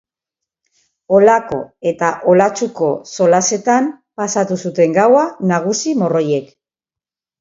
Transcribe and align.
Holako 1.17 1.59
eta 1.91 2.09
holatsuko 2.31 2.89
solasetan 3.17 3.91
pasatu 4.23 4.59
zuten 4.67 4.97
gaua 4.99 5.27
nagusi-morroiek. 5.53 6.51